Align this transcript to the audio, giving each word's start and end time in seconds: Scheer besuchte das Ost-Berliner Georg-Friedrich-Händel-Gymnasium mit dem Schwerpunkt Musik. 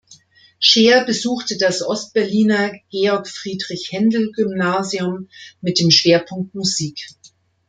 Scheer 0.57 1.05
besuchte 1.05 1.59
das 1.59 1.83
Ost-Berliner 1.83 2.73
Georg-Friedrich-Händel-Gymnasium 2.89 5.29
mit 5.61 5.77
dem 5.79 5.91
Schwerpunkt 5.91 6.55
Musik. 6.55 7.05